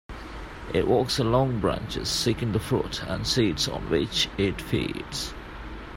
It 0.73 0.87
walks 0.87 1.19
along 1.19 1.59
branches 1.59 2.09
seeking 2.09 2.53
the 2.53 2.59
fruit 2.59 3.03
and 3.07 3.27
seeds 3.27 3.67
on 3.67 3.87
which 3.87 4.29
it 4.35 4.59
feeds. 4.59 5.35